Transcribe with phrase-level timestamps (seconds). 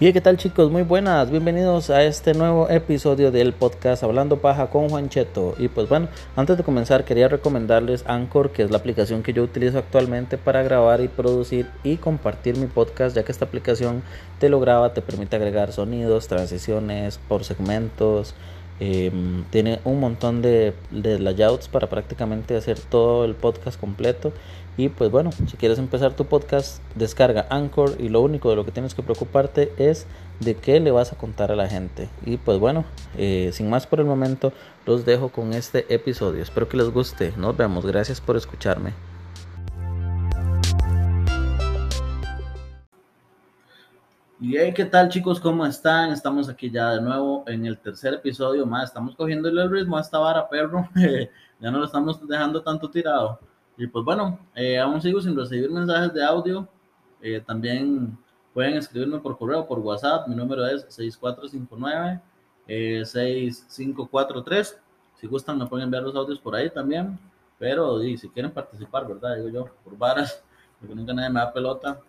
[0.00, 4.70] Y qué tal chicos, muy buenas, bienvenidos a este nuevo episodio del podcast Hablando Paja
[4.70, 5.56] con Juan Cheto.
[5.58, 6.06] Y pues bueno,
[6.36, 10.62] antes de comenzar quería recomendarles Anchor, que es la aplicación que yo utilizo actualmente para
[10.62, 14.04] grabar y producir y compartir mi podcast, ya que esta aplicación
[14.38, 18.36] te lo graba, te permite agregar sonidos, transiciones por segmentos.
[18.78, 24.32] Em, tiene un montón de, de layouts para prácticamente hacer todo el podcast completo
[24.78, 28.64] y pues bueno, si quieres empezar tu podcast, descarga Anchor y lo único de lo
[28.64, 30.06] que tienes que preocuparte es
[30.38, 32.08] de qué le vas a contar a la gente.
[32.24, 32.84] Y pues bueno,
[33.16, 34.52] eh, sin más por el momento,
[34.86, 36.44] los dejo con este episodio.
[36.44, 37.32] Espero que les guste.
[37.36, 37.84] Nos vemos.
[37.84, 38.92] Gracias por escucharme.
[44.40, 45.40] Y hey, ¿qué tal chicos?
[45.40, 46.12] ¿Cómo están?
[46.12, 48.90] Estamos aquí ya de nuevo en el tercer episodio más.
[48.90, 50.88] Estamos cogiendo el ritmo a esta vara, perro.
[51.58, 53.40] ya no lo estamos dejando tanto tirado.
[53.78, 56.68] Y pues bueno, eh, aún sigo sin recibir mensajes de audio.
[57.22, 58.18] Eh, también
[58.52, 60.26] pueden escribirme por correo, por WhatsApp.
[60.26, 62.20] Mi número es 6459
[63.04, 64.72] 6543.
[64.72, 64.76] Eh,
[65.14, 67.16] si gustan, me pueden enviar los audios por ahí también.
[67.56, 69.36] Pero si quieren participar, ¿verdad?
[69.36, 70.42] Digo yo, por varas,
[70.80, 72.00] porque nunca nadie me da pelota.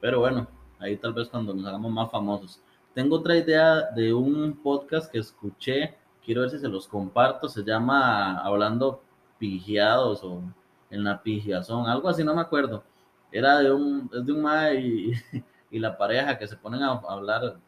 [0.00, 0.48] Pero bueno,
[0.80, 2.60] ahí tal vez cuando nos hagamos más famosos.
[2.92, 5.96] Tengo otra idea de un podcast que escuché.
[6.24, 7.48] Quiero ver si se los comparto.
[7.48, 9.00] Se llama Hablando
[9.38, 10.42] Pigiados o
[10.94, 11.22] en la
[11.62, 12.84] son algo así, no me acuerdo.
[13.32, 15.12] Era de un, es de un mae y,
[15.78, 17.58] la pareja que se ponen a hablar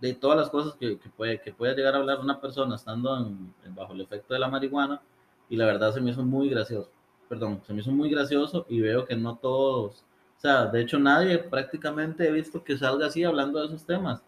[0.00, 3.28] de todas las cosas que, puede, que puede llegar a hablar una persona estando
[3.70, 5.00] bajo el efecto de la marihuana
[5.48, 6.90] y la verdad se me hizo muy gracioso.
[7.28, 10.04] Perdón, se me hizo muy gracioso y veo que no todos,
[10.36, 14.22] o sea, de hecho nadie prácticamente he visto que salga así hablando de esos temas.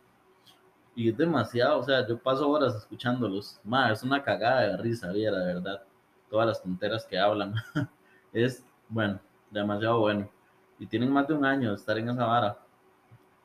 [0.95, 3.61] Y es demasiado, o sea, yo paso horas escuchándolos.
[3.62, 5.84] Ma, es una cagada de risa, viera, de verdad.
[6.28, 7.55] Todas las tonteras que hablan.
[8.33, 10.29] es, bueno, demasiado bueno.
[10.79, 12.59] Y tienen más de un año de estar en esa vara.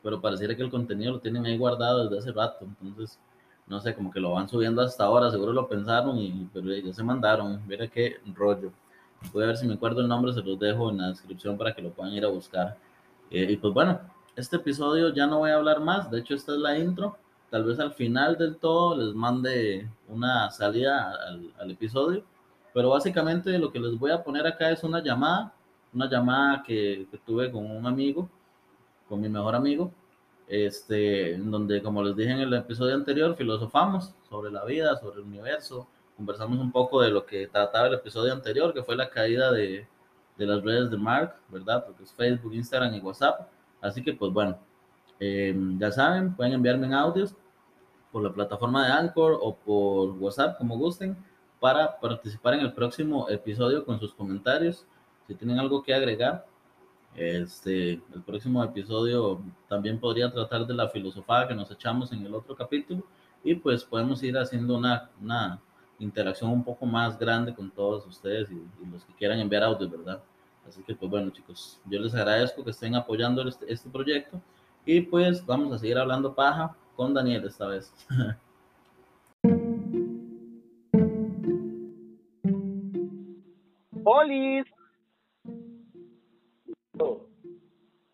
[0.02, 2.66] Pero pareciera que el contenido lo tienen ahí guardado desde hace rato.
[2.82, 3.20] Entonces,
[3.68, 5.32] no sé, como que lo van subiendo hasta ahora.
[5.32, 7.62] Seguro lo pensaron, y, pero ya se mandaron.
[7.68, 8.72] Mira qué rollo.
[9.32, 11.74] Voy a ver si me acuerdo el nombre, se los dejo en la descripción para
[11.74, 12.78] que lo puedan ir a buscar.
[13.32, 14.00] Eh, y pues bueno,
[14.36, 16.12] este episodio ya no voy a hablar más.
[16.12, 17.18] De hecho, esta es la intro.
[17.50, 21.14] Tal vez al final del todo les mande una salida
[21.60, 22.24] al episodio
[22.74, 25.54] pero básicamente lo que les voy a poner acá es una llamada,
[25.94, 28.30] una llamada que, tuve con un amigo,
[29.08, 29.92] con mi mejor amigo,
[30.48, 35.18] este, en donde, como les dije en el episodio anterior, filosofamos sobre la vida, sobre
[35.18, 39.10] el universo, conversamos un poco de lo que trataba el episodio anterior, que fue la
[39.10, 39.88] caída de,
[40.38, 41.86] de las redes de Mark, ¿verdad?
[41.86, 43.48] Porque es Facebook, Instagram y WhatsApp.
[43.82, 44.58] Así que, pues bueno,
[45.20, 47.36] eh, ya saben, pueden enviarme en audios
[48.12, 51.18] por la plataforma de Anchor o por WhatsApp, como gusten
[51.64, 54.86] para participar en el próximo episodio con sus comentarios.
[55.26, 56.46] Si tienen algo que agregar,
[57.16, 62.36] este, el próximo episodio también podría tratar de la filosofía que nos echamos en el
[62.36, 63.06] otro capítulo
[63.46, 65.62] y pues podemos ir haciendo una, una
[66.00, 70.22] interacción un poco más grande con todos ustedes y, los que quieran enviar audio, ¿verdad?
[70.68, 74.42] Así que pues bueno chicos, yo les agradezco que estén apoyando este, este proyecto
[74.86, 77.94] y pues vamos a seguir hablando paja con Daniel esta vez.
[84.04, 84.66] Polis.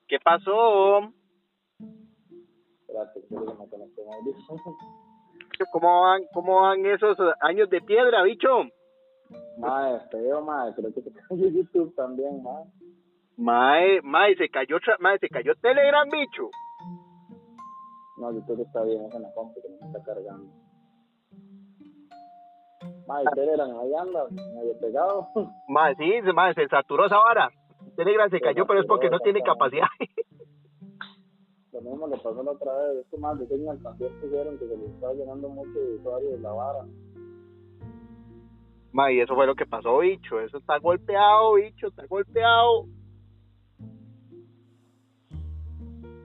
[0.08, 1.12] ¿Qué pasó?
[5.72, 8.64] ¿Cómo van, ¿Cómo van esos años de piedra, bicho?
[9.58, 12.66] Mae, feo, mae, creo que se cayó YouTube también, mae.
[13.38, 16.50] Mae, mae, se cayó, mae, se cayó Telegram, bicho.
[18.18, 20.52] No, YouTube está bien, es en la compu que me está cargando.
[23.10, 25.28] Mae, Telegram ahí anda, medio pegado.
[25.68, 27.50] Mae, sí, mae, se saturó esa vara.
[27.96, 29.88] Telegram se cayó, pero es porque no tiene capacidad.
[31.74, 32.98] Lo mismo le pasó la otra vez.
[32.98, 36.32] Es que más de Signal también pusieron que se le estaba llenando mucho de usuarios
[36.34, 36.86] de la vara.
[38.92, 40.40] Mae, y eso fue lo que pasó, bicho.
[40.42, 42.86] Eso está golpeado, bicho, está golpeado.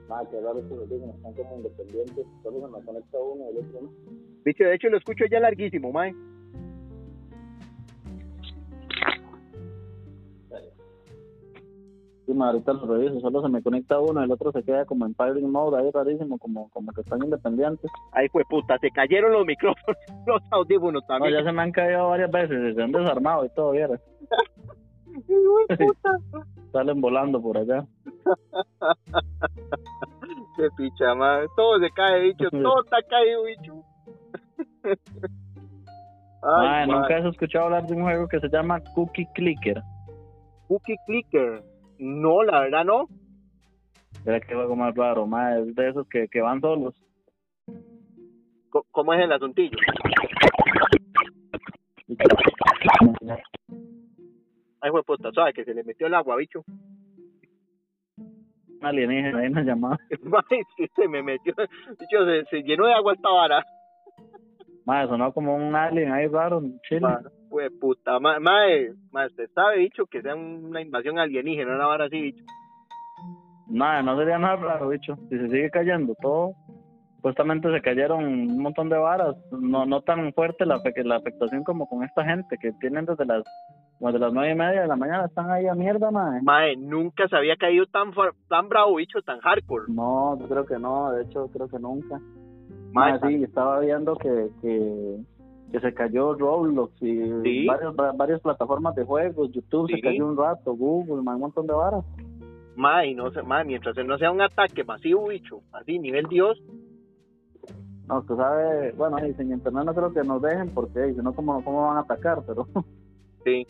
[0.07, 2.27] Mae, que raro estos dicen, están como independientes.
[2.43, 3.89] Solo se me conecta uno y el otro no.
[4.43, 6.13] Bicho, de hecho lo escucho ya larguísimo, mae.
[12.25, 15.13] Sí, ahorita lo reviso, solo se me conecta uno, el otro se queda como en
[15.13, 17.91] pairing mode, ahí rarísimo, como, como que están independientes.
[18.11, 21.33] Ay, pues puta, se cayeron los micrófonos, los audífonos también.
[21.33, 24.01] No, ya se me han caído varias veces, se han desarmado y todo, ¿vieras?
[26.71, 27.85] Salen volando por allá.
[30.57, 31.45] Qué picha, man.
[31.55, 32.49] Todo se cae, bicho.
[32.49, 33.83] Todo está caído, bicho.
[36.41, 39.81] Ay, ¿nunca has escuchado hablar de un juego que se llama Cookie Clicker?
[40.67, 41.63] Cookie Clicker.
[41.99, 43.07] No, la verdad no.
[44.25, 46.95] Era que algo más raro, más es de esos que, que van solos.
[48.91, 49.77] ¿Cómo es el asuntillo?
[54.81, 56.63] Ay, fue puta, suave, que se le metió el agua, bicho.
[58.81, 59.49] Alienígena ahí.
[59.49, 59.97] Mae,
[60.77, 61.53] sí, se me metió,
[61.99, 63.65] bicho, se, se llenó de agua esta vara.
[64.85, 67.07] Madre, sonó como un alien ahí raro, chile.
[67.49, 72.05] Fue puta, ma, mae, mae, usted sabe, bicho, que sea una invasión alienígena, una vara
[72.05, 72.43] así, bicho.
[73.67, 75.15] Nada, no sería nada raro, bicho.
[75.29, 76.53] Si se sigue cayendo todo,
[77.15, 79.35] supuestamente se cayeron un montón de varas.
[79.51, 83.43] No no tan fuerte la, la afectación como con esta gente que tienen desde las
[83.97, 86.41] como desde las nueve y media de la mañana están ahí a mierda, madre.
[86.43, 88.11] Mae, nunca se había caído tan,
[88.47, 89.85] tan bravo, bicho, tan hardcore.
[89.87, 92.19] No, yo creo que no, de hecho creo que nunca.
[92.95, 95.17] Mae, sí, estaba viendo que, que,
[95.71, 97.65] que se cayó Roblox y Sí.
[97.67, 99.95] varios, va- varias plataformas de juegos, YouTube Sí.
[99.95, 102.03] se cayó un rato, Google, un montón de varas.
[102.77, 106.61] mae, no sé, mae, mientras no sea un ataque masivo, bicho, así, nivel Dios,
[108.07, 111.33] No, usted sabe, bueno, y sin internet no creo que nos dejen porque si no,
[111.33, 112.43] ¿cómo, ¿cómo van a atacar?
[112.45, 112.67] Pero,
[113.45, 113.65] sí.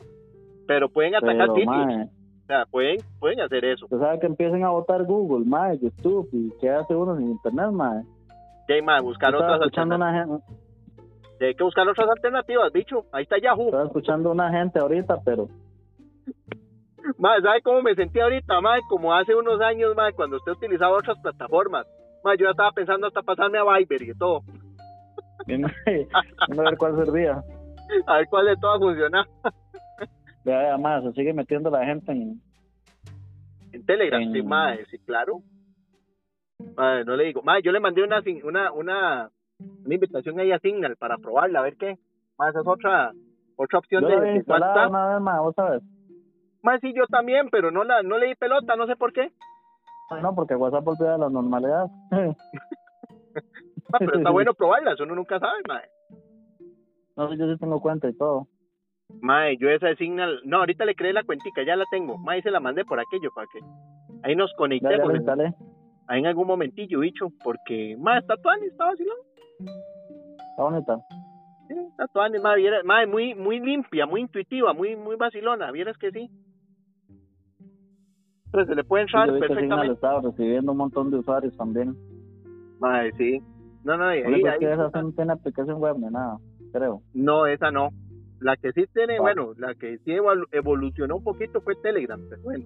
[0.68, 2.10] Pero pueden atacar pero sitios,
[2.44, 3.86] o sea, pueden, pueden hacer eso.
[3.86, 7.72] usted sabe que empiecen a votar Google, mae, YouTube y qué hace uno sin internet,
[7.72, 8.04] mae.
[8.68, 10.28] Ya, mae, buscar otras escuchando alternativas.
[10.28, 13.06] una gente, Hay que buscar otras alternativas, bicho.
[13.12, 13.66] Ahí está Yahoo.
[13.66, 15.48] estaba escuchando una gente ahorita, pero
[17.20, 18.82] Mae, ¿sabe cómo me sentí ahorita, mae?
[18.90, 21.86] Como hace unos años, mae, cuando usted utilizaba otras plataformas.
[22.24, 24.42] Mae, yo ya estaba pensando hasta pasarme a Viber y todo.
[25.46, 27.44] viendo a ver cuál servía.
[28.08, 29.24] A ver cuál de todas funciona.
[30.44, 32.42] Vea, vea, mae, se sigue metiendo la gente en,
[33.74, 35.42] En Telegram, En- sí, mae, sí, claro.
[36.76, 37.42] Mae, no le digo.
[37.44, 39.30] Mae, yo le mandé una, una, una,
[39.60, 41.98] una invitación ahí a Signal para probarla, a ver qué.
[42.38, 43.12] Mae, esa es otra,
[43.56, 44.92] otra opción Yo de, de WhatsApp.
[44.92, 45.84] vez más, vos sabes.
[46.62, 49.32] Mae, sí, yo también, pero no la, no le di pelota, no sé por qué.
[50.22, 51.88] No, porque WhatsApp volvió a la normalidad.
[52.12, 52.36] Mae,
[54.00, 55.84] pero está bueno probarla, eso uno nunca sabe, mae.
[57.16, 58.48] No yo sí tengo cuenta y todo.
[59.22, 62.18] Mae, yo esa de Signal, no, ahorita le creé la cuentica, ya la tengo.
[62.18, 63.60] Mae, se la mandé por aquello para que
[64.24, 65.54] ahí nos conectemos la en, instalé.
[66.08, 69.18] Ahí en algún momentillo, bicho, porque, mae, está tuanis, está vacilón.
[69.60, 70.98] Está bonita.
[71.68, 76.12] Sí, está tuanis, viera- mae, muy, muy limpia, muy intuitiva, muy, muy vacilona, vieras que
[76.12, 76.30] sí.
[78.46, 79.94] Entonces se le puede Sí, entrar Signal perfectamente.
[79.94, 81.96] estaba recibiendo un montón de usuarios también.
[82.80, 83.42] Mae, sí.
[83.84, 86.38] No, no, y ahí, ahí, que esa no tiene aplicación web ni nada,
[86.72, 87.02] creo.
[87.14, 87.90] no, esa no.
[88.42, 89.22] La que sí tiene, Ah.
[89.22, 92.66] bueno, la que sí evolu- evolucionó un poquito fue Telegram, pero bueno.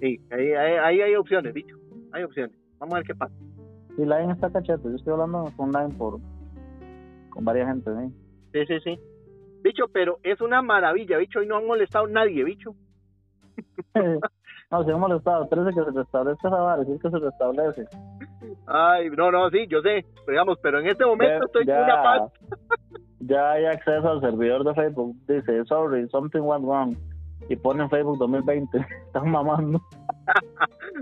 [0.00, 1.76] Sí, ahí, ahí, ahí hay opciones, bicho.
[2.12, 2.56] Hay opciones.
[2.78, 3.34] Vamos a ver qué pasa.
[3.96, 4.82] Sí, Line está cachete.
[4.88, 6.18] Yo estoy hablando con Line por,
[7.30, 8.14] con varias gente, ¿sí?
[8.52, 9.00] Sí, sí, sí.
[9.62, 11.40] Bicho, pero es una maravilla, bicho.
[11.40, 12.74] Hoy no han molestado nadie, bicho.
[13.94, 17.84] no, si hemos molestado, parece que se restablezca esa vara, si es que se restablece.
[18.66, 20.04] Ay, no, no, sí, yo sé.
[20.24, 22.32] Pero digamos, pero en este momento Ya- estoy con una paz.
[23.20, 25.16] Ya hay acceso al servidor de Facebook.
[25.26, 26.94] Dice, sorry, something went wrong.
[27.48, 28.78] Y pone en Facebook 2020.
[29.06, 29.80] Están mamando.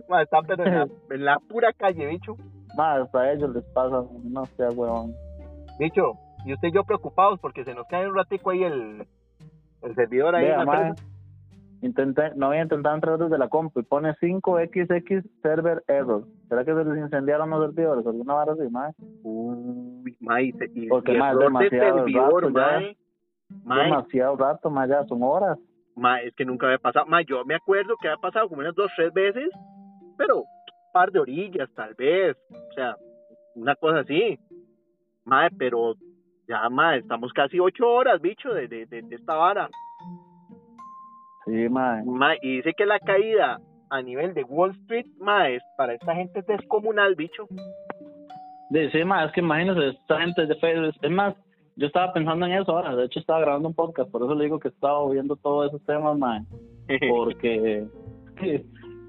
[0.09, 2.37] Ma, está pero en la, en la pura calle, bicho.
[2.77, 4.03] Más, hasta a ellos les pasa.
[4.25, 5.13] No sea huevón.
[5.79, 6.15] Bicho,
[6.45, 9.07] y usted y yo preocupados porque se nos cae un ratico ahí el,
[9.83, 10.45] el servidor ahí.
[10.47, 11.05] en Vea, la mae, presa.
[11.83, 16.25] intenté, no voy a intentar entrar desde la compu y pone 5XX server error.
[16.49, 18.07] ¿Será que se les incendiaron los servidores?
[18.07, 18.93] ¿Alguna vara así, mae?
[19.23, 20.53] Uy, ma, y,
[20.89, 22.97] Porque, y ma, de demasiado servidor, rato mae.
[23.65, 25.59] Mae, Demasiado rato, más ya son horas.
[25.97, 27.07] ma, es que nunca había pasado.
[27.07, 29.49] Ma, yo me acuerdo que había pasado como unas dos, tres veces,
[30.17, 32.37] pero un par de orillas, tal vez.
[32.51, 32.97] O sea,
[33.55, 34.39] una cosa así.
[35.25, 35.95] Ma, pero
[36.49, 39.69] ya, ma, estamos casi ocho horas, bicho, de, de, de, de esta vara.
[41.47, 42.03] Sí, mae.
[42.05, 43.59] Ma, y dice que la caída
[43.91, 47.47] a nivel de Wall Street, ma, es, para esta gente es descomunal, bicho.
[48.71, 50.95] Sí, mae, es que imagínese, esta gente de Facebook.
[51.01, 51.35] Es más,
[51.77, 52.97] yo estaba pensando en eso ahora.
[52.97, 55.85] De hecho, estaba grabando un podcast, por eso le digo que estaba viendo todos esos
[55.85, 56.43] temas, mae.
[57.11, 57.87] Porque.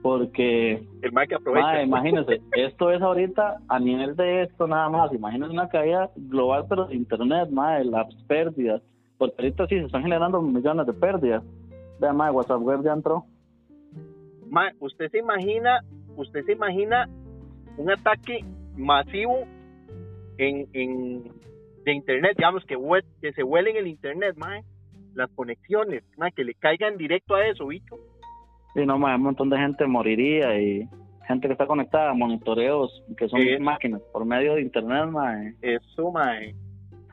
[0.05, 1.81] Porque El que aprovecha.
[1.81, 5.11] Imagínese, esto es ahorita a nivel de esto nada más.
[5.11, 8.83] Imagínese una caída global, pero de internet, mae, las pérdidas.
[9.17, 11.43] Porque ahorita sí se están generando millones de pérdidas.
[11.99, 13.25] Vea, mae, WhatsApp Web ya entró.
[14.79, 15.79] Usted se imagina,
[16.15, 17.09] usted se imagina
[17.75, 18.45] un ataque
[18.75, 19.39] masivo
[20.37, 21.23] en, en
[21.83, 22.77] de internet, digamos que
[23.23, 24.61] que se huele en el internet, ma,
[25.15, 27.97] las conexiones, ma, que le caigan directo a eso, bicho.
[28.75, 30.87] Y no, mae, un montón de gente moriría y
[31.27, 33.57] gente que está conectada a monitoreos que son Sí.
[33.59, 35.55] máquinas por medio de internet, mae.
[35.61, 36.33] Eso, ma.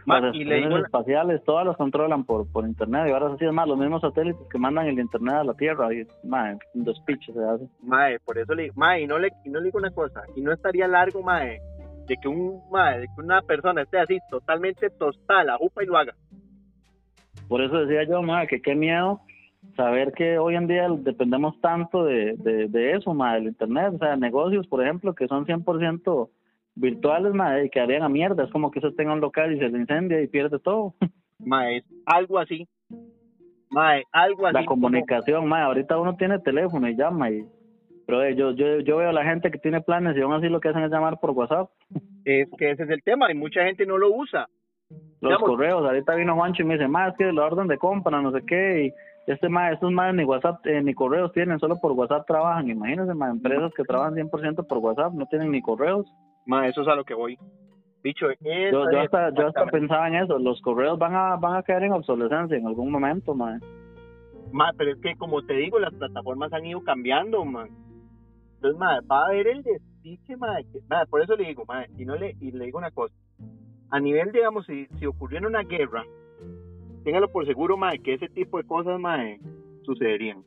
[0.04, 3.06] Ma, Las y le espaciales, todas las controlan por, por internet.
[3.06, 5.94] Y ahora sí es más, los mismos satélites que mandan el internet a la Tierra.
[5.94, 7.68] Y, mae, un despiche se hace.
[8.24, 10.52] por eso le digo, y no le, y no le digo una cosa, y no
[10.52, 11.60] estaría largo, ma, de
[12.20, 15.96] que un mae, de que una persona esté así totalmente tostada la jupa y lo
[15.96, 16.14] haga.
[17.48, 19.20] Por eso decía yo, ma, que qué miedo
[19.76, 23.98] saber que hoy en día dependemos tanto de, de, de eso, ma, del internet, o
[23.98, 26.28] sea, negocios, por ejemplo, que son 100%
[26.74, 29.58] virtuales, ma, y que harían a mierda, es como que usted tenga un local y
[29.58, 30.94] se le incendia y pierde todo.
[31.38, 32.68] Mae, es algo así.
[33.70, 34.54] Mae, algo así.
[34.54, 37.44] La comunicación, ma, ahorita uno tiene teléfono y llama y
[38.04, 40.48] pero eh, yo, yo, yo veo a la gente que tiene planes y aún así
[40.48, 41.70] lo que hacen es llamar por WhatsApp.
[42.24, 44.46] Es que ese es el tema y mucha gente no lo usa.
[45.20, 48.20] Los Digamos- correos, ahorita vino Juancho y me dice, más que la orden de compra,
[48.22, 48.92] no sé qué, y
[49.26, 52.68] este más, estos más ni WhatsApp, eh, ni correos tienen, solo por WhatsApp trabajan.
[52.68, 56.06] Imagínense, más empresas que trabajan 100% por WhatsApp, no tienen ni correos.
[56.46, 57.38] Mae, eso es a lo que voy.
[58.02, 61.62] Bicho, Yo, yo hasta, yo hasta pensaba en eso, los correos van a, van a
[61.62, 63.60] caer en obsolescencia en algún momento, man.
[64.50, 67.68] Mae, pero es que como te digo, las plataformas han ido cambiando, man.
[68.56, 71.86] Entonces, mae, va a haber el despiche, mae, que- mae, por eso le digo, mae,
[71.96, 73.14] y no le, y le digo una cosa.
[73.90, 76.02] A nivel, digamos, si, si ocurriera una guerra,
[77.02, 79.38] téngalo por seguro, mae, que ese tipo de cosas, mae,
[79.84, 80.38] sucederían.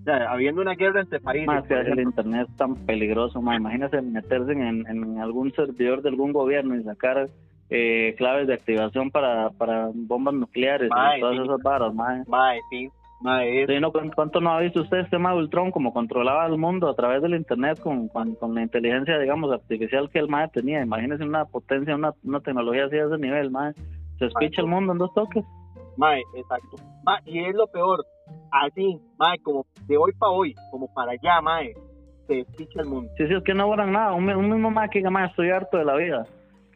[0.00, 3.56] O sea, habiendo una guerra entre países, Más que el internet es tan peligroso, man.
[3.60, 7.28] Imagínese meterse en, en algún servidor de algún gobierno y sacar
[7.68, 11.42] eh, claves de activación para, para bombas nucleares Mae, y todas sí.
[11.42, 12.24] esas varas, man.
[12.26, 12.88] mae, sí,
[13.20, 16.46] mae, es- Sí, no, ¿cuánto, no ha visto usted este tema de Ultron como controlaba
[16.46, 20.28] el mundo a través del internet con, con, con la inteligencia, digamos, artificial que el
[20.28, 20.80] MAE tenía?
[20.80, 23.74] Imagínese una potencia, una, una tecnología así de ese nivel, MAE.
[24.18, 25.44] Se espicha el mundo en dos toques.
[25.98, 26.76] Mae, exacto.
[27.04, 28.04] Mae, y es lo peor.
[28.50, 31.74] Así, mae, como de hoy para hoy, como para allá, mae,
[32.26, 33.10] se despicha el mundo.
[33.18, 34.12] Sí, sí, es que no logran nada.
[34.14, 36.24] Un, un mismo MAE que MAE, estoy harto de la vida.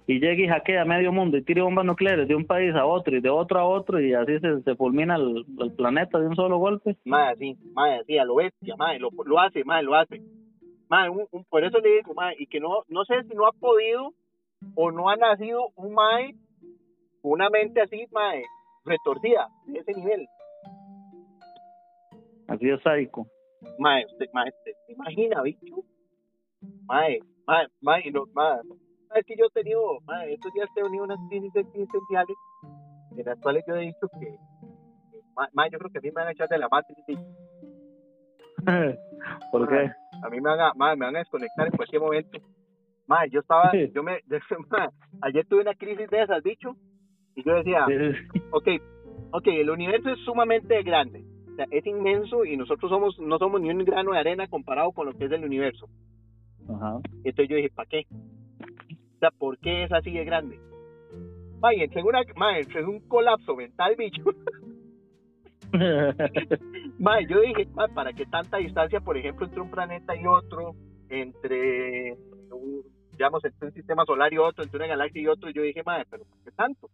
[0.07, 3.17] Y llega y hackea medio mundo y tira bombas nucleares de un país a otro
[3.17, 6.35] y de otro a otro y así se, se fulmina el, el planeta de un
[6.35, 6.97] solo golpe.
[7.05, 10.21] Mae, así, mae, así, a lo bestia, mae, lo, lo hace, mae, lo hace.
[10.89, 13.47] Mae, un- un- por eso le digo, mae, y que no, no sé si no
[13.47, 14.13] ha podido
[14.75, 16.35] o no ha nacido un mae
[17.23, 18.43] una mente así, mae,
[18.85, 20.27] retorcida, de ese nivel.
[22.49, 23.27] Así es sádico.
[23.79, 25.77] Mae, usted, mae, ¿usted se imagina, bicho?
[26.87, 28.59] Mae, mae, mae, no, mae,
[29.15, 32.37] es que yo he tenido, mae, estos días he tenido unas crisis existenciales
[33.17, 34.37] en las cuales yo he dicho que,
[35.37, 37.17] mae, mae, yo creo que a mí me van a echar de la matriz, y
[39.53, 39.91] ¿Por qué?
[40.25, 42.39] a mí me van a, mae, me van a desconectar en cualquier momento.
[43.07, 43.91] Mae, yo estaba, Sí.
[43.95, 44.21] yo me,
[44.71, 44.89] mae,
[45.23, 46.75] ayer tuve una crisis de esas, bicho,
[47.35, 47.87] y yo decía,
[48.53, 48.69] ok,
[49.33, 53.61] ok, el universo es sumamente grande, o sea, es inmenso y nosotros somos, no somos
[53.61, 55.89] ni un grano de arena comparado con lo que es el universo.
[56.69, 57.01] Ajá.
[57.25, 58.07] Entonces yo dije, ¿para qué?
[59.17, 60.61] O sea, ¿por qué es así de grande?
[61.61, 64.23] Ma, y entré en, una, ma, entré en un colapso mental, bicho.
[66.99, 70.75] Ma, yo dije, ¿para qué tanta distancia, por ejemplo, entre un planeta y otro?
[71.09, 72.17] Entre,
[72.51, 72.83] un,
[73.13, 75.51] digamos, entre un sistema solar y otro, entre una galaxia y otro.
[75.51, 76.91] Yo dije, ma, ¿pero por qué tanto?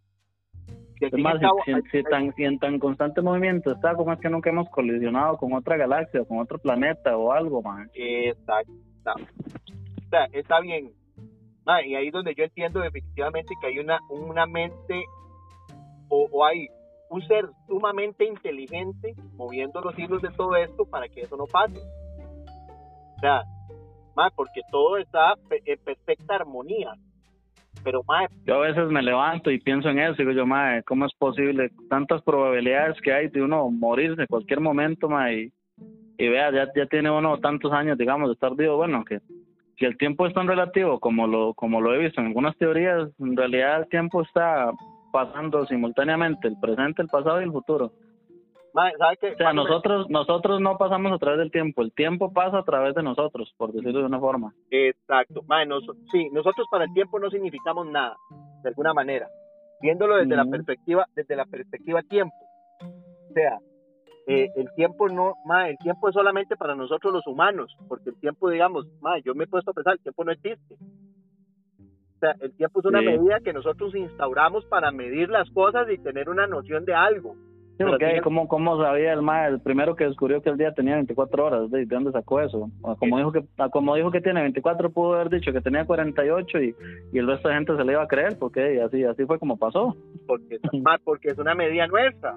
[1.18, 4.20] Más, al cabo, si, si- si tan, si en tan constante movimiento está, como es
[4.20, 7.90] que nunca hemos colisionado con otra galaxia, con otro planeta o algo, man?
[7.94, 8.72] Exacto.
[9.14, 10.90] O sea, está bien.
[11.86, 15.04] Y ahí es donde yo entiendo definitivamente que hay una, una mente
[16.08, 16.66] o, o hay
[17.10, 21.78] un ser sumamente inteligente moviendo los hilos de todo esto para que eso no pase.
[21.78, 23.42] O sea,
[24.16, 25.34] ma, porque todo está
[25.66, 26.92] en perfecta armonía.
[27.88, 30.82] Pero, ma, Yo a veces me levanto y pienso en eso y digo yo, madre,
[30.82, 31.70] ¿cómo es posible?
[31.88, 35.52] Tantas probabilidades que hay de uno morirse en cualquier momento, madre, y,
[36.18, 38.76] y vea, ya, ya tiene uno tantos años, digamos, de estar vivo.
[38.76, 39.20] Bueno, que
[39.78, 43.08] si el tiempo es tan relativo como lo, como lo he visto en algunas teorías,
[43.20, 44.70] en realidad el tiempo está
[45.10, 47.92] pasando simultáneamente, el presente, el pasado y el futuro.
[48.74, 49.32] Ma, ¿sabe qué?
[49.32, 52.94] O sea, nosotros, nosotros no pasamos a través del tiempo, el tiempo pasa a través
[52.94, 54.52] de nosotros, por decirlo de una forma.
[54.70, 55.42] Exacto.
[55.48, 58.16] Ma, nos- sí, nosotros para el tiempo no significamos nada,
[58.62, 59.28] de alguna manera.
[59.80, 62.34] Viéndolo desde la perspectiva, desde la perspectiva tiempo.
[62.82, 63.58] O sea,
[64.26, 68.16] eh, el tiempo no, ma, el tiempo es solamente para nosotros los humanos, porque el
[68.20, 70.74] tiempo, digamos, ma, yo me he puesto a pensar, el tiempo no existe.
[70.74, 73.06] O sea, el tiempo es una Sí.
[73.06, 77.36] medida que nosotros instauramos para medir las cosas y tener una noción de algo.
[77.78, 80.96] Sí, porque ¿cómo, ¿cómo sabía el mae, el primero que descubrió que el día tenía
[80.96, 81.70] 24 horas?
[81.70, 82.68] ¿De, de dónde sacó eso?
[82.82, 85.84] O Como dijo que ah, como dijo que tiene 24, pudo haber dicho que tenía
[85.84, 86.74] 48 y,
[87.12, 89.56] y el resto de gente se le iba a creer, porque así así fue como
[89.56, 89.96] pasó.
[90.26, 90.58] porque,
[91.04, 92.34] porque es una medida nuestra.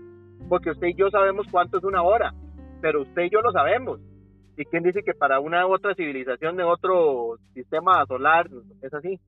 [0.48, 2.36] Porque usted y yo sabemos cuánto es una hora,
[2.80, 4.00] pero usted y yo lo sabemos.
[4.58, 8.48] ¿Y quién dice que para una u otra civilización de otro sistema solar
[8.84, 9.20] es así?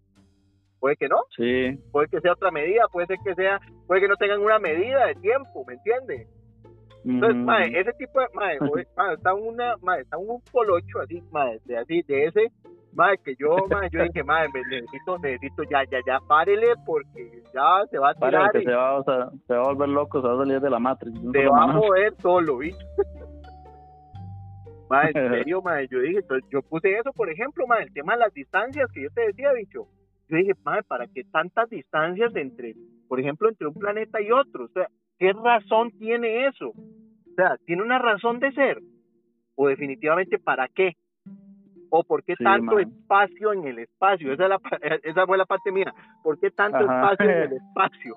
[0.84, 4.10] Puede que no, Sí, puede que sea otra medida, puede ser que sea, puede que
[4.10, 6.28] no tengan una medida de tiempo, ¿me entiende?
[7.06, 11.00] Entonces, Mm, mae, ese tipo de, mae, hoy- mae, está una, mae, está un colocho
[11.02, 12.52] así, mae, de así, de ese,
[12.92, 13.56] Mae, que yo,
[13.88, 18.10] mae, yo dije, mae, me necesito, necesito, ya, ya, ya, párele porque ya se va
[18.10, 18.52] a tirar.
[18.52, 20.60] que y se va, o sea, se va a volver loco, se va a salir
[20.60, 21.14] de la matriz.
[21.16, 22.84] un se va a mover solo, ¿viste?
[24.90, 26.20] Mae, en serio, mae, yo dije,
[26.52, 29.54] yo puse eso, por ejemplo, mae, el tema de las distancias que yo te decía,
[29.54, 29.88] bicho.
[30.30, 32.76] Yo dije, mae, ¿para qué tantas distancias entre,
[33.08, 34.66] por ejemplo, entre un planeta y otro?
[34.66, 34.88] O sea,
[35.20, 36.70] ¿qué razón tiene eso?
[36.70, 38.80] O sea, ¿tiene una razón de ser?
[39.56, 40.94] O definitivamente, ¿para qué?
[41.90, 44.34] ¿O por qué Sí, tanto espacio en el espacio?
[44.34, 44.60] Esa, es la,
[45.04, 45.94] esa fue la parte mía.
[46.24, 47.12] ¿Por qué tanto Ajá.
[47.12, 48.16] espacio en el espacio?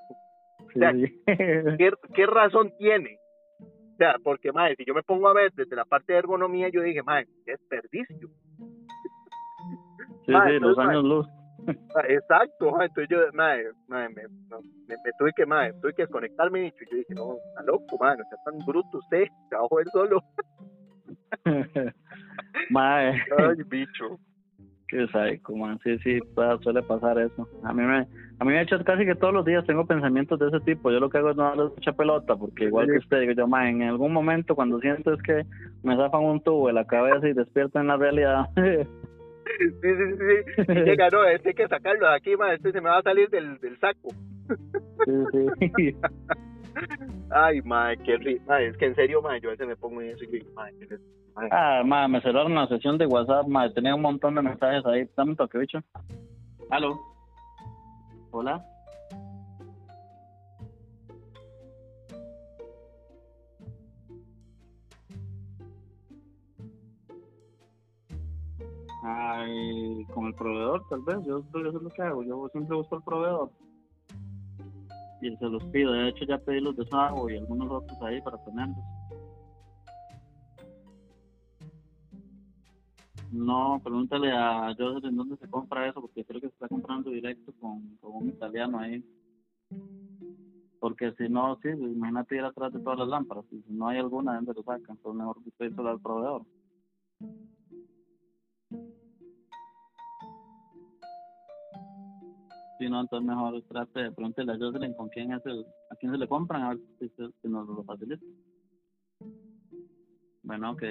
[0.72, 0.92] Sí, sea.
[1.78, 3.18] ¿qué, qué razón tiene?
[3.60, 6.68] O sea, porque, madre, si yo me pongo a ver desde la parte de ergonomía,
[6.68, 8.28] yo dije, madre, qué desperdicio.
[10.26, 11.26] Sí, Mae, sí, los años luz.
[11.96, 15.94] Ah, Exacto, madre, entonces yo, madre, madre, me, no, me, me tuve que, madre, tuve
[15.94, 16.84] que desconectarme, bicho.
[16.90, 20.22] Yo dije, no, está loco, madre, no sea tan bruto usted, a joder solo.
[22.70, 24.18] Mae, Ay, bicho.
[24.88, 25.78] qué psycho, man.
[25.82, 26.18] Sí, sí,
[26.62, 27.48] suele pasar eso.
[27.64, 30.38] A mí me, a mí me ha hecho casi que todos los días tengo pensamientos
[30.38, 30.90] de ese tipo.
[30.90, 33.46] Yo lo que hago es no darle mucha pelota, porque igual que usted, digo yo,
[33.48, 35.44] mae, en algún momento cuando siento es que
[35.82, 38.46] me zafan un tubo de la cabeza y despierto en la realidad.
[39.58, 42.90] Sí, sí, sí, llega, no, este hay que sacarlo de aquí, madre, este se me
[42.90, 44.08] va a salir del, del saco.
[45.04, 45.96] sí, sí.
[47.30, 48.40] Ay, madre, qué ri...
[48.46, 50.52] Madre, es que en serio, madre, yo a veces me pongo en eso y digo,
[50.54, 50.98] madre, qué
[51.34, 51.48] madre.
[51.52, 55.08] Ah, ma, me cerraron la sesión de WhatsApp, ma, tenía un montón de mensajes ahí.
[55.16, 55.78] Dame un toque, bicho.
[56.70, 56.98] Aló.
[58.30, 58.64] Hola.
[69.08, 71.24] Ay, con el proveedor, tal vez.
[71.24, 72.24] Yo eso es lo que hago.
[72.24, 73.50] Yo siempre busco el proveedor.
[75.20, 75.92] Y se los pido.
[75.92, 78.84] De hecho, ya pedí los de y algunos otros ahí para tenerlos.
[83.30, 87.10] No, pregúntale a Joseph en dónde se compra eso, porque creo que se está comprando
[87.10, 89.04] directo con, un italiano ahí.
[90.80, 93.44] Porque si no, sí, imagínate ir atrás de todas las lámparas.
[93.50, 94.96] Si no hay alguna, ¿de dónde lo sacan?
[94.96, 96.42] Entonces mejor que usted al proveedor.
[102.78, 106.18] Si no, entonces mejor trate, pregúntele a Jocelyn con quién es el, a quién se
[106.18, 108.22] le compran, a ver si, si nos lo facilita.
[110.42, 110.82] Bueno, ok.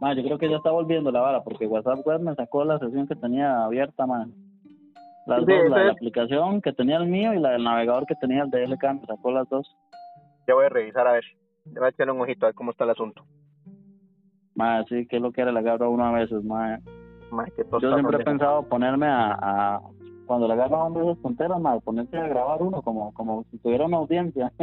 [0.00, 2.78] Ma, yo creo que ya está volviendo la vara, porque WhatsApp Web me sacó la
[2.78, 4.32] sesión que tenía abierta, man.
[5.26, 8.06] Las Sí, dos, la de la aplicación que tenía el mío y la del navegador
[8.06, 9.66] que tenía el DLK, me sacó las dos.
[10.46, 11.24] Ya voy a revisar a ver.
[11.66, 13.24] Le voy a echar un ojito a ver cómo está el asunto.
[14.54, 16.78] Ma, sí, que es lo que era, le agarro a uno a veces, ma.
[17.56, 19.80] Qué Yo siempre he de- pensado ponerme a, a
[20.30, 23.42] cuando le agarro a uno de esas tonteras, ma, ponerse a grabar uno como, como
[23.50, 24.52] si tuviera una audiencia.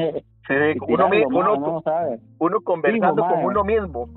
[0.47, 0.53] Sí,
[0.88, 2.21] uno, mi- tirarlo, ma, uno, uno no sabe.
[2.39, 4.10] uno conversando Fijo, con uno mismo.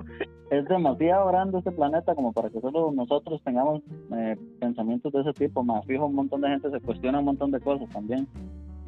[0.49, 3.81] es demasiado grande este planeta como para que solo nosotros tengamos
[4.15, 5.61] eh, pensamientos de ese tipo.
[5.61, 8.25] Más fijo, un montón de gente se cuestiona un montón de cosas también.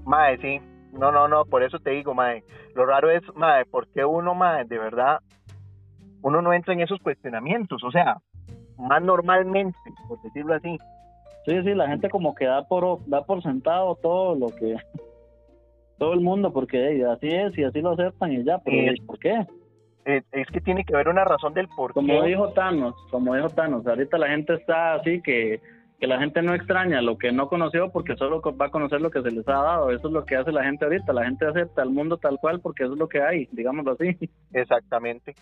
[0.06, 0.62] Mae, sí.
[0.94, 2.46] No, no, no, por eso te digo, mae.
[2.76, 5.20] Lo raro es, mae, ¿por qué uno, mae, de verdad,
[6.22, 7.84] uno no entra en esos cuestionamientos?
[7.84, 8.20] O sea,
[8.78, 10.78] más normalmente, por decirlo así.
[11.46, 14.76] Sí, sí, la gente como que da por da por sentado todo lo que
[15.98, 19.20] todo el mundo porque hey, así es y así lo aceptan y ya, pero ¿por
[19.20, 19.46] qué?
[20.06, 22.28] Eh, es que tiene que haber una razón del por Como qué.
[22.28, 25.62] dijo Thanos, como dijo Thanos, ahorita la gente está así que
[26.04, 29.10] que la gente no extraña lo que no conoció porque solo va a conocer lo
[29.10, 29.90] que se les ha dado.
[29.90, 31.14] Eso es lo que hace la gente ahorita.
[31.14, 34.18] La gente acepta el mundo tal cual porque eso es lo que hay, digámoslo así.
[34.52, 35.34] Exactamente.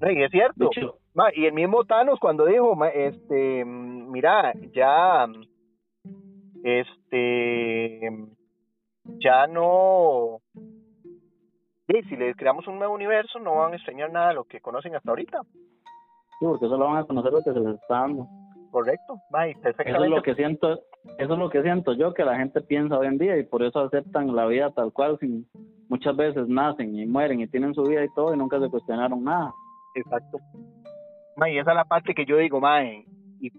[0.00, 0.70] Y es cierto.
[1.14, 5.26] Ma, y el mismo Thanos cuando dijo, ma, este, mira, ya,
[6.62, 8.10] este,
[9.18, 10.40] ya no,
[12.08, 14.94] si les creamos un nuevo universo, no van a extrañar nada de lo que conocen
[14.94, 15.42] hasta ahorita.
[16.38, 18.28] Sí, porque solo van a conocer lo que se les está dando.
[18.70, 20.80] Correcto, ma, y Eso es lo que siento,
[21.16, 23.62] eso es lo que siento yo, que la gente piensa hoy en día y por
[23.62, 25.48] eso aceptan la vida tal cual, sin,
[25.88, 29.24] muchas veces nacen y mueren y tienen su vida y todo y nunca se cuestionaron
[29.24, 29.52] nada.
[29.98, 30.38] Exacto.
[31.36, 33.04] Ma, y esa es la parte que yo digo, ma, ¿y,
[33.40, 33.50] y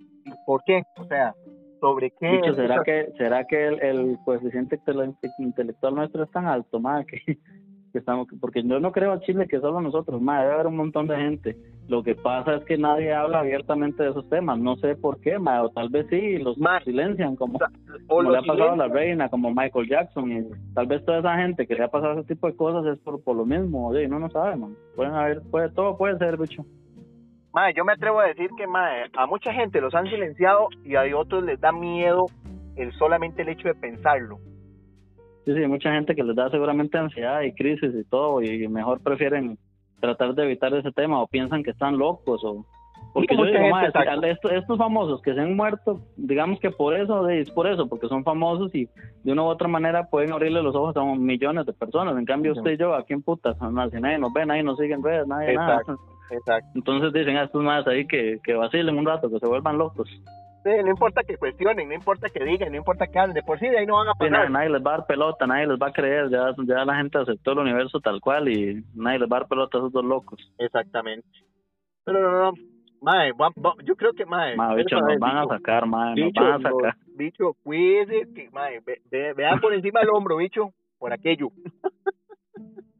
[0.45, 0.83] por qué?
[0.97, 1.33] O sea,
[1.79, 2.27] ¿sobre qué?
[2.31, 6.79] Dicho, ¿será esa- que, será que el, el coeficiente intele- intelectual nuestro es tan alto,
[6.79, 7.37] más que,
[7.91, 10.77] que estamos, porque yo no creo a Chile que solo nosotros, más debe haber un
[10.77, 11.57] montón de gente.
[11.87, 15.39] Lo que pasa es que nadie habla abiertamente de esos temas, no sé por qué,
[15.39, 17.59] ma, o tal vez sí, los Ma, silencian como, o
[18.07, 21.19] como lo le ha pasado a la reina, como Michael Jackson, y tal vez toda
[21.19, 23.87] esa gente que le ha pasado ese tipo de cosas es por, por lo mismo,
[23.87, 24.75] oye, no no sabe, man.
[24.95, 26.63] Pueden haber, puede, todo puede ser, bicho.
[27.53, 30.95] Ma, yo me atrevo a decir que ma, a mucha gente los han silenciado y
[30.95, 32.27] a otros les da miedo
[32.75, 34.37] el solamente el hecho de pensarlo.
[35.55, 39.01] Sí, sí, mucha gente que les da seguramente ansiedad y crisis y todo, y mejor
[39.01, 39.57] prefieren
[39.99, 42.65] tratar de evitar ese tema o piensan que están locos o,
[43.13, 43.59] Porque yo digo,
[44.27, 48.07] esto- estos famosos que se han muerto, digamos que por eso, es por eso, porque
[48.07, 48.87] son famosos y
[49.23, 52.15] de una u otra manera pueden abrirle los ojos a un millones de personas.
[52.15, 54.93] En cambio, usted y yo, aquí en putas, si nadie nos ve, nadie nos sigue
[54.93, 55.79] en redes, nadie nada.
[55.79, 55.99] Exacto.
[56.31, 56.69] Exacto.
[56.75, 60.07] Entonces dicen a estos más ahí que, que vacilen un rato, que se vuelvan locos.
[60.65, 63.67] No importa que cuestionen, no importa que digan, no importa que hablen, de por sí
[63.67, 64.31] de ahí no van a pasar.
[64.31, 66.95] nadie, nadie les va a dar pelota, nadie les va a creer, ya, ya la
[66.97, 69.91] gente aceptó el universo tal cual y nadie les va a dar pelota a esos
[69.93, 70.39] dos locos.
[70.57, 71.27] Exactamente.
[72.03, 72.53] Pero no, no.
[73.01, 73.31] Mae,
[73.85, 74.57] yo creo que, mae.
[74.57, 76.95] Ma, bicho, nos van a sacar, ma, nos Bicho, van a sacar.
[77.15, 81.47] bicho, cuídese, que, mae, ve, ve- vea por encima del hombro, bicho, por aquello.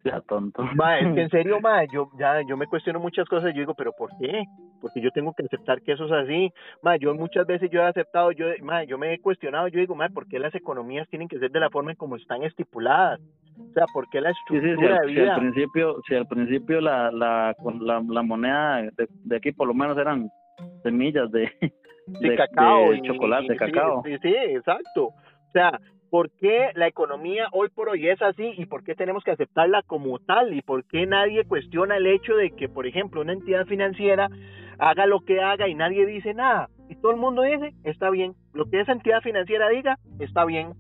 [0.04, 0.64] Ya tonto.
[0.76, 1.60] Mae, es que en serio,
[1.92, 4.44] yo ya yo me cuestiono muchas cosas, yo digo, pero ¿por qué?
[4.82, 6.52] Porque yo tengo que aceptar que eso es así.
[6.82, 8.46] Mae, yo muchas veces yo he aceptado, yo
[8.88, 11.60] yo me he cuestionado, yo digo, mae, ¿por qué las economías tienen que ser de
[11.60, 13.20] la forma en como están estipuladas?
[13.58, 15.36] O sea, ¿por qué la Sí, sí, sí, estructura al, de si al vida?
[15.36, 19.74] principio, si al principio la, la, con la, la moneda de, de aquí por lo
[19.74, 20.30] menos eran
[20.82, 21.52] semillas de,
[22.06, 24.02] Sí, de, cacao de y- chocolate, y- de sí, cacao.
[24.04, 25.06] Sí, sí, exacto.
[25.08, 29.24] O sea, ¿por qué la economía hoy por hoy es así y por qué tenemos
[29.24, 30.54] que aceptarla como tal?
[30.54, 34.30] ¿Y por qué nadie cuestiona el hecho de que, por ejemplo, una entidad financiera
[34.78, 36.70] haga lo que haga y nadie dice nada?
[36.90, 38.34] Y todo el mundo dice, está bien.
[38.54, 40.74] Lo que esa entidad financiera diga, está bien.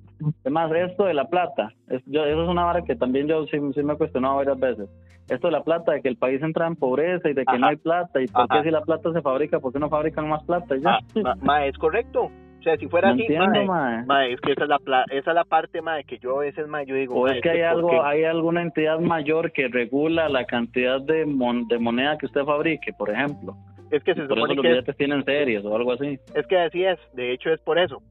[0.44, 3.58] Además, esto de la plata, es, yo, eso es una vara que también yo sí,
[3.74, 4.90] sí me he cuestionado varias veces.
[5.30, 7.60] Esto de la plata, de que el país entra en pobreza y de que Ajá.
[7.60, 8.58] no hay plata, y por Ajá.
[8.58, 10.96] qué si la plata se fabrica, por qué no fabrican más plata y ya.
[10.96, 12.32] Ah, ma, ma, es correcto.
[12.60, 15.36] O sea, si fuera así, entiendo, mae, es que esa es la, pla- esa es
[15.36, 17.68] la parte, mae, que yo a veces, mae, yo digo, O es que hay ¿por
[17.68, 18.00] algo, qué?
[18.04, 22.92] hay alguna entidad mayor que regula la cantidad de, mon- de moneda que usted fabrique,
[22.94, 23.56] por ejemplo.
[23.92, 26.20] Es que se Por eso supone los que es, billetes tienen series o algo así.
[26.36, 28.02] Es que así es, de hecho es por eso.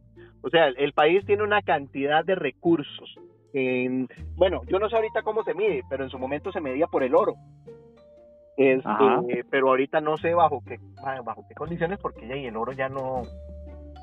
[0.43, 3.15] O sea, el país tiene una cantidad de recursos.
[3.53, 6.87] En, bueno, yo no sé ahorita cómo se mide, pero en su momento se medía
[6.87, 7.35] por el oro.
[8.57, 9.21] Este, Ajá.
[9.51, 10.79] pero ahorita no sé bajo qué
[11.25, 13.23] bajo qué condiciones porque ya y el oro ya no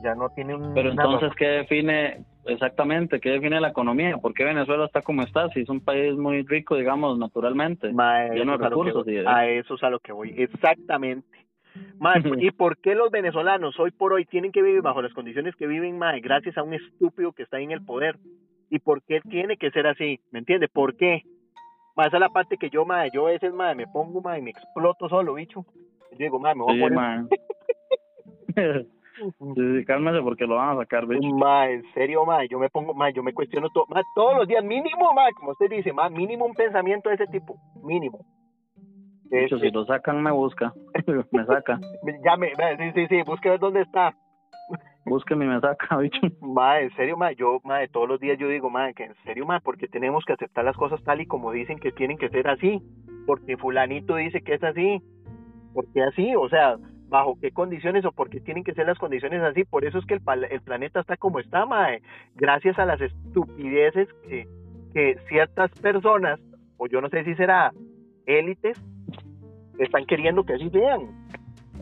[0.05, 3.19] ya no tiene un Pero entonces, ¿qué define exactamente?
[3.19, 4.17] ¿Qué define la economía?
[4.17, 5.49] ¿Por qué Venezuela está como está?
[5.49, 7.91] Si es un país muy rico, digamos, naturalmente.
[7.91, 9.23] Ma, lleno de recursos voy.
[9.25, 10.33] A eso es a lo que voy.
[10.37, 11.27] Exactamente.
[11.97, 15.55] Ma, ¿Y por qué los venezolanos hoy por hoy tienen que vivir bajo las condiciones
[15.55, 18.17] que viven, ma, gracias a un estúpido que está ahí en el poder?
[18.69, 20.19] ¿Y por qué tiene que ser así?
[20.31, 20.67] ¿Me entiende?
[20.67, 21.23] ¿Por qué?
[21.95, 24.37] Ma, esa es la parte que yo, ma, yo a veces, ma, me pongo, ma,
[24.37, 25.65] y me exploto solo, bicho.
[26.11, 28.85] Yo digo, ma, me voy Sí, a poner...
[29.15, 31.27] Sí, sí, cálmese porque lo van a sacar, bicho.
[31.35, 34.47] Ma, en serio, ma, yo me pongo, ma, yo me cuestiono todo, ma, todos los
[34.47, 38.19] días, mínimo, ma, como usted dice, ma, mínimo un pensamiento de ese tipo, mínimo.
[39.29, 40.73] Bicho, Este, si lo sacan, me busca.
[41.31, 41.79] me saca.
[42.23, 44.13] Ya me, ve, sí, sí, sí, busque ver dónde está.
[45.05, 46.19] Búsqueme y me saca, bicho.
[46.41, 49.45] Ma, en serio, ma, yo, ma, todos los días yo digo, ma, que en serio,
[49.45, 52.47] ma, porque tenemos que aceptar las cosas tal y como dicen que tienen que ser
[52.47, 52.81] así,
[53.25, 55.01] porque fulanito dice que es así,
[55.73, 59.41] porque así, o sea, bajo qué condiciones o por qué tienen que ser las condiciones
[59.41, 61.87] así, por eso es que el, el planeta está como está, ma,
[62.35, 64.47] gracias a las estupideces que,
[64.93, 66.39] que ciertas personas,
[66.77, 67.71] o yo no sé si será
[68.25, 68.81] élites,
[69.77, 71.01] están queriendo que así sean.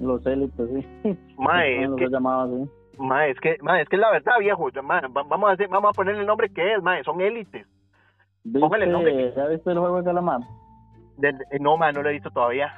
[0.02, 0.70] Los élites,
[1.04, 1.18] sí.
[1.38, 2.08] Ma, es que
[3.30, 4.70] es que, es que la verdad, viejo.
[4.84, 7.66] Ma, va- vamos a hacer, vamos a ponerle el nombre que es, ma, son élites.
[8.60, 10.42] Póngale el nombre ¿Viste, ¿Ya viste el juego de calamar?
[11.18, 12.74] Del- eh, no, ma, no lo he visto todavía.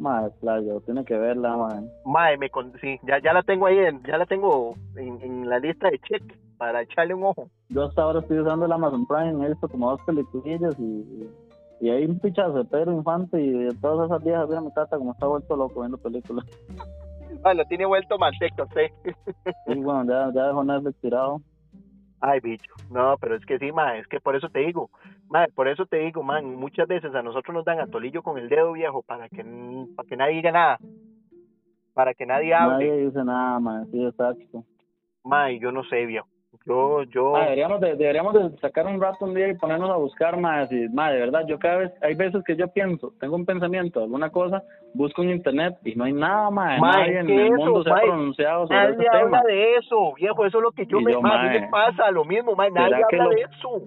[0.00, 1.90] Madre, playo, tiene que verla, man.
[2.06, 5.48] Ma, me con, sí, ya, ya la tengo ahí, en- ya la tengo en, en
[5.48, 6.22] la lista de check
[6.56, 7.48] para echarle un ojo.
[7.68, 11.28] Yo hasta ahora estoy usando el Amazon Prime, he visto como dos peliculillas y,
[11.80, 14.96] y hay un pichazo de Pedro Infante y de todas esas viejas, mira mi tata
[14.96, 16.46] como está vuelto loco viendo películas.
[17.44, 18.90] Ma, lo tiene vuelto manteca, usted.
[19.66, 21.40] Y bueno, ya, ya dejó Netflix tirado.
[22.20, 22.72] Ay, bicho.
[22.90, 24.90] No, pero es que sí, ma, es que por eso te digo.
[25.28, 28.48] Ma, por eso te digo, man, muchas veces a nosotros nos dan atolillo con el
[28.48, 29.44] dedo viejo para que,
[29.96, 30.78] para que nadie diga nada.
[31.94, 32.86] Para que nadie hable.
[32.86, 34.64] Nadie dice nada, man, sí, exacto.
[35.24, 36.28] Ma, yo no sé, viejo.
[36.70, 37.34] Yo, yo.
[37.36, 40.70] Ah, deberíamos, de, deberíamos de sacar un rato un día y ponernos a buscar más.
[40.70, 44.00] Y, ma, de verdad, yo cada vez, hay veces que yo pienso, tengo un pensamiento,
[44.00, 44.62] alguna cosa,
[44.94, 47.94] busco en internet y no hay nada, Ma, nadie en el eso, mundo se ha
[47.94, 49.38] pronunciado sobre Nadie este tema.
[49.38, 52.24] habla de eso, viejo, eso es lo que yo Y me, yo, ma, pasa, lo
[52.24, 53.82] mismo, ma, ¿será nadie que habla lo- de eso.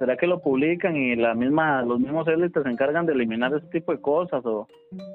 [0.00, 3.66] ¿Será que lo publican y la misma, los mismos élites se encargan de eliminar ese
[3.66, 4.42] tipo de cosas?
[4.46, 4.66] ¿O,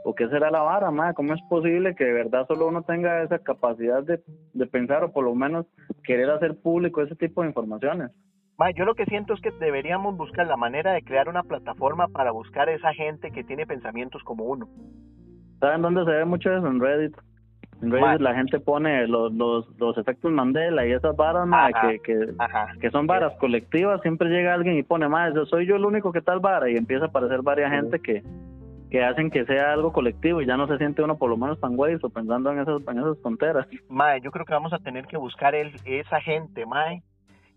[0.03, 1.15] o qué será la vara, ma?
[1.15, 4.21] ¿Cómo es posible que de verdad solo uno tenga esa capacidad de,
[4.53, 5.65] de pensar o por lo menos
[6.03, 8.11] querer hacer público ese tipo de informaciones?
[8.59, 12.07] Ma, yo lo que siento es que deberíamos buscar la manera de crear una plataforma
[12.09, 14.69] para buscar a esa gente que tiene pensamientos como uno.
[15.61, 16.67] ¿Saben dónde se ve mucho eso?
[16.67, 17.17] En Reddit.
[17.81, 18.15] En Ma.
[18.17, 21.89] la gente pone los, los, los efectos Mandela y esas varas, ma, Ajá.
[21.89, 22.67] que, que, Ajá.
[22.79, 24.01] que son varas colectivas.
[24.01, 27.05] Siempre llega alguien y pone, yo soy yo el único que tal vara y empieza
[27.05, 28.23] a aparecer varias gente que,
[28.89, 31.59] que hacen que sea algo colectivo y ya no se siente uno por lo menos
[31.59, 33.67] tan güey o pensando en esas, en esas tonteras.
[33.89, 37.03] Mae, yo creo que vamos a tener que buscar el, esa gente, mae,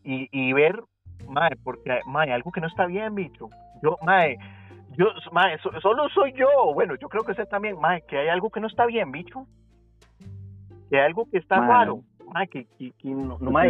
[0.04, 0.81] y, y ver,
[1.28, 3.48] mae, porque, mae, algo que no está bien, bicho.
[3.83, 4.37] Yo, mae,
[4.96, 8.28] yo, mae, so- solo soy yo, bueno, yo creo que usted también, mae, que hay
[8.28, 9.46] algo que no está bien, bicho.
[10.90, 12.03] Que algo que está raro,
[12.51, 13.68] que, que, que no, no, que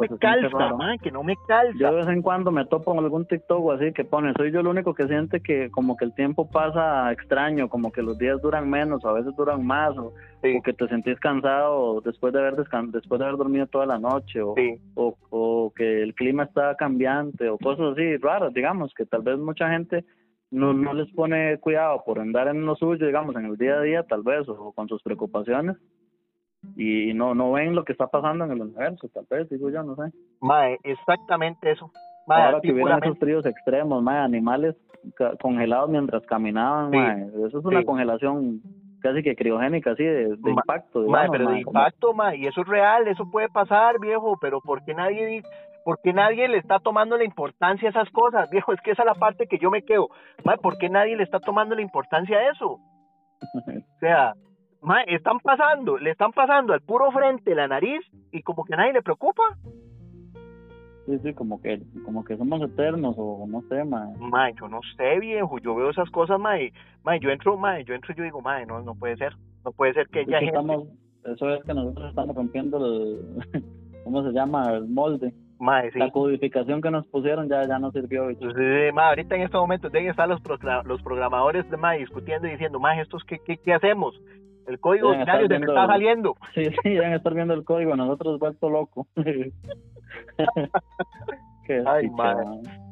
[0.00, 1.78] me calza, que no me calza.
[1.78, 4.50] Yo de vez en cuando me topo con algún TikTok o así que pone, soy
[4.52, 8.18] yo el único que siente que como que el tiempo pasa extraño, como que los
[8.18, 10.56] días duran menos, o a veces duran más, o, Sí.
[10.56, 14.40] o que te sentís cansado después de haber después de haber dormido toda la noche,
[14.42, 14.76] o, Sí.
[14.94, 19.38] o, o que el clima está cambiante, o cosas así raras, digamos, que tal vez
[19.38, 20.04] mucha gente
[20.50, 23.82] no, no les pone cuidado por andar en lo suyo, digamos, en el día a
[23.82, 25.76] día, tal vez, o con sus preocupaciones,
[26.76, 29.82] y no, no ven lo que está pasando en el universo, tal vez, digo yo,
[29.82, 30.02] no sé.
[30.40, 31.90] Mae, exactamente eso.
[32.26, 34.76] Mae, Ahora que hubieran esos fríos extremos, mae, animales
[35.40, 37.26] congelados mientras caminaban, Sí, mae.
[37.46, 37.86] Eso es una sí.
[37.86, 38.60] congelación
[39.00, 41.00] casi que criogénica, así, de, de Ma- impacto.
[41.00, 44.60] Mae, digamos, pero de impacto, mae, y eso es real, eso puede pasar, viejo, pero
[44.60, 45.42] ¿por qué nadie di-
[45.82, 48.74] por qué nadie le está tomando la importancia a esas cosas, viejo?
[48.74, 50.08] Es que esa es la parte que yo me quedo.
[50.44, 52.78] Mae, ¿por qué nadie le está tomando la importancia a eso?
[53.96, 54.34] O sea,
[54.82, 58.00] mae, están pasando, le están pasando al puro frente la nariz
[58.32, 59.42] y como que a nadie le preocupa.
[61.06, 64.14] Sí, sí, como que, como que somos eternos, o no sé, mae.
[64.18, 67.94] Mae, yo no sé, viejo, yo veo esas cosas, mae, mae, yo entro, mae, yo
[67.94, 70.88] entro y yo digo, mae, no, no puede ser, no puede ser que gente, estamos,
[71.24, 73.64] eso es que nosotros estamos rompiendo el,
[74.04, 74.72] ¿cómo se llama?
[74.72, 75.34] El molde.
[75.58, 75.98] mae, sí.
[75.98, 78.28] La codificación que nos pusieron ya, ya no sirvió.
[78.28, 78.42] bicho.
[78.42, 80.40] Entonces, ma, ahorita en estos momentos deben estar los,
[80.84, 84.14] los programadores de ma, discutiendo y diciendo, ma, ¿estos qué, qué, qué hacemos?
[84.70, 86.36] El código binario se me está saliendo.
[86.54, 89.08] Sí, sí, deben estar viendo el código, nosotros vuelto loco.
[91.66, 92.08] Qué Ay.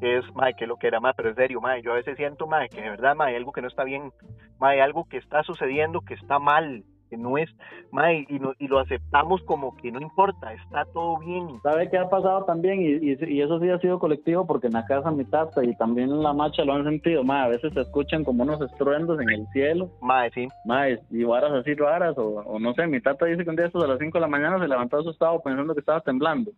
[0.00, 2.16] Que es, ma, que lo que era, ma, pero es serio, ma, yo a veces
[2.16, 4.12] siento, ma, que de verdad, ma, hay algo que no está bien,
[4.58, 7.48] ma, hay algo que está sucediendo que está mal, que no es,
[7.90, 11.48] ma, y, y, no- y lo aceptamos como que no importa, está todo bien.
[11.62, 12.80] ¿Sabe qué ha pasado también?
[12.82, 15.74] Y, y, y eso sí ha sido colectivo porque en la casa mi tata y
[15.76, 17.24] también la marcha lo han sentido.
[17.24, 19.90] Ma, a veces se escuchan como unos estruendos en el cielo.
[20.00, 22.16] Ma, sí, Ma, y- varas así raras.
[22.18, 24.22] O, o no sé, mi tata dice que un día estos a las 5 de
[24.22, 26.50] la mañana se levantó asustado pensando que estaba temblando.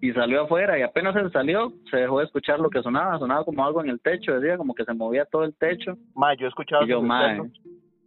[0.00, 3.18] Y salió afuera y apenas se salió, se dejó de escuchar lo que sonaba.
[3.18, 5.96] Sonaba como algo en el techo, decía como que se movía todo el techo.
[6.14, 7.36] ma, yo he escuchado Y yo, ma.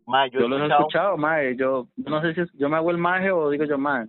[0.08, 2.54] Ma, yo, yo he los he escuchado, escuchado, ma, y yo no sé si es-
[2.54, 4.06] yo me hago el maje o digo yo, ma,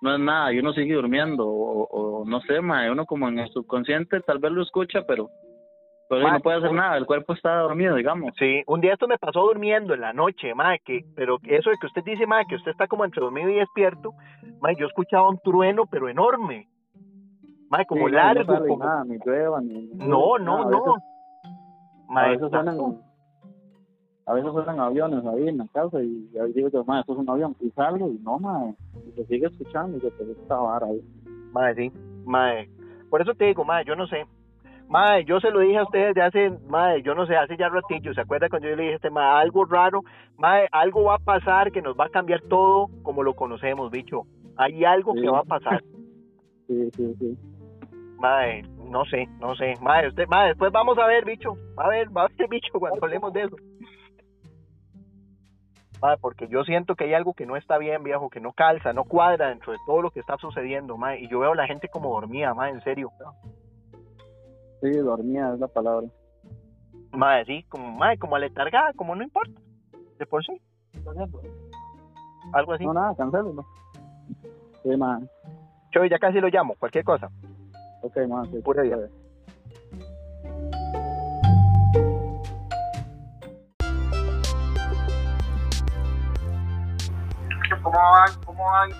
[0.00, 3.38] no es nada, y uno sigue durmiendo, o, o no sé, ma, uno como en
[3.40, 5.28] el subconsciente tal vez lo escucha, pero,
[6.08, 8.32] pero Ma, no puede hacer nada, el cuerpo está dormido, digamos.
[8.38, 11.76] Sí, un día esto me pasó durmiendo en la noche, ma, que, pero eso de
[11.80, 14.12] que usted dice, ma, que usted está como entre dormido y despierto,
[14.60, 16.68] ma, yo escuchaba un trueno, pero enorme,
[17.68, 18.84] ma, como Sí, largo, no sale como...
[18.84, 19.88] nada, ni llueva, ni...
[19.96, 20.94] No, no, nada, no.
[20.94, 21.02] veces-
[22.16, 22.72] a veces exacto.
[22.72, 23.02] suenan,
[24.28, 27.18] a veces suenan aviones ahí en la casa, y ahí digo yo, ma, esto es
[27.18, 28.74] un avión, y salgo, y no, ma,
[29.06, 31.00] y se sigue escuchando, y yo, pero esta vara ahí.
[31.52, 31.90] Ma, sí,
[32.26, 32.52] ma,
[33.08, 34.26] por eso te digo, ma, yo no sé,
[34.88, 37.70] ma, yo se lo dije a ustedes de hace, ma, yo no sé, hace ya
[37.70, 40.02] ratillo, ¿se acuerda cuando yo le dije a este, ma, algo raro,
[40.36, 44.24] ma, algo va a pasar que nos va a cambiar todo como lo conocemos, bicho,
[44.58, 45.22] hay algo Sí.
[45.22, 45.82] que va a pasar.
[46.68, 47.38] Sí, sí, sí.
[48.18, 49.72] Mae, no sé, no sé.
[49.80, 51.56] Mae, usted, mae, después vamos a ver, bicho.
[51.78, 53.56] Va a ver, va a ver, bicho, cuando hablemos de eso.
[56.20, 59.04] Porque yo siento que hay algo que no está bien, viejo, que no calza, no
[59.04, 60.96] cuadra dentro de todo lo que está sucediendo.
[61.18, 63.10] Y yo veo a la gente como dormida, en serio.
[64.80, 66.06] Sí, dormía es la palabra.
[67.12, 69.60] Mae, sí, como, mae, como aletargada, como no importa.
[70.18, 70.60] De por sí,
[72.52, 72.84] algo así.
[72.84, 73.64] No, nada, cancélalo.
[74.82, 75.20] Sí, ma,
[75.90, 77.30] Choy, ya casi lo llamo, cualquier cosa.
[78.02, 78.60] ok, ma, sí.
[78.62, 79.08] Pura vida.
[87.82, 88.30] ¿Cómo van?
[88.44, 88.90] ¿Cómo van?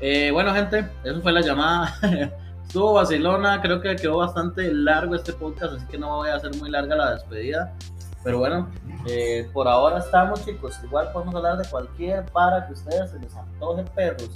[0.00, 1.94] Eh, bueno, gente, eso fue la llamada.
[2.66, 6.54] Estuvo vacilona, creo que quedó bastante largo este podcast, así que no voy a hacer
[6.56, 7.74] muy larga la despedida.
[8.22, 8.68] Pero bueno,
[9.06, 10.78] eh, por ahora estamos, chicos.
[10.84, 14.30] Igual podemos hablar de cualquier para que ustedes se les antoje perros.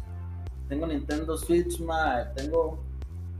[0.68, 2.82] Tengo Nintendo Switch, ma, tengo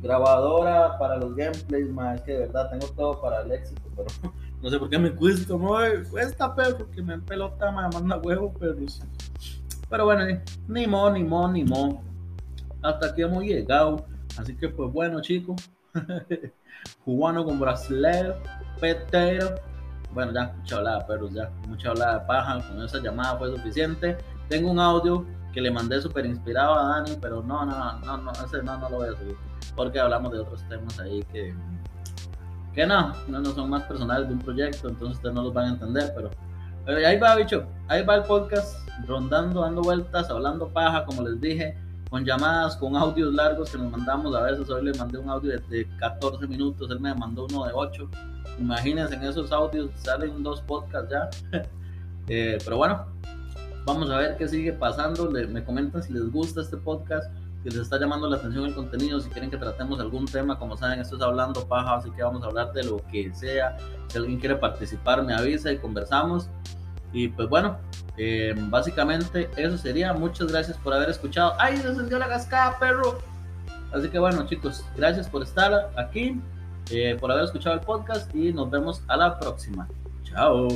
[0.03, 4.09] grabadora para los gameplays, ma, es que de verdad tengo todo para el éxito, pero
[4.63, 8.53] no sé por qué me cuesta, ma, cuesta perro, que me pelota, ma, manda huevo,
[8.53, 9.01] perros.
[9.93, 12.03] Pero bueno, eh, ni mo, ni mo, ni mo.
[12.81, 14.07] Hasta aquí hemos llegado.
[14.39, 15.71] Así que pues bueno chicos.
[17.05, 18.33] Cubano con brasileño,
[18.81, 19.57] petero.
[20.15, 21.51] Bueno, ya, mucha hablada, perros, ya.
[21.69, 22.67] Mucha hablada de paja.
[22.67, 24.17] Con esa llamada fue suficiente.
[24.49, 28.33] Tengo un audio que le mandé súper inspirado a Dani, pero no, no, no, no,
[28.33, 29.37] ese no, no lo voy a subir.
[29.77, 31.55] Porque hablamos de otros temas ahí que,
[32.73, 35.67] que no, no, no son más personales de un proyecto, entonces ustedes no los van
[35.67, 36.31] a entender, pero
[36.87, 37.65] Eh, ahí va, bicho.
[37.89, 41.77] Ahí va el podcast, rondando, dando vueltas, hablando paja, como les dije,
[42.11, 44.35] con llamadas, con audios largos que nos mandamos.
[44.35, 47.67] A veces hoy le mandé un audio de, de 14 minutos, él me mandó uno
[47.67, 48.11] de 8.
[48.59, 51.63] Imagínense, en esos audios salen dos podcasts ya.
[52.29, 53.05] Eh, pero bueno,
[53.85, 55.29] vamos a ver qué sigue pasando.
[55.29, 57.29] Me comentan si les gusta este podcast,
[57.63, 60.59] si les está llamando la atención el contenido, si quieren que tratemos algún tema.
[60.59, 63.77] Como saben, esto es hablando paja, así que vamos a hablar de lo que sea.
[64.09, 66.49] Si alguien quiere participar, me avisa y conversamos.
[67.13, 67.79] Y pues bueno,
[68.17, 70.13] eh, básicamente eso sería.
[70.13, 71.55] Muchas gracias por haber escuchado.
[71.59, 73.19] ¡Ay, se encendió la cascada, perro!
[73.93, 76.41] Así que bueno, chicos, gracias por estar aquí,
[76.91, 79.87] eh, por haber escuchado el podcast y nos vemos a la próxima.
[80.25, 80.69] Chao.